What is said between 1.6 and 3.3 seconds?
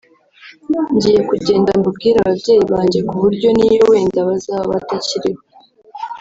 mbubwire ababyeyi banjye ku